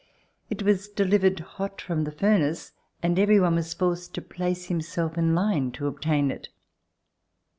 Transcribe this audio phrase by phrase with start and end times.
[0.49, 2.71] It was delivered hot from the furnace,
[3.03, 6.49] and every one was forced to place himself in line to obtain it.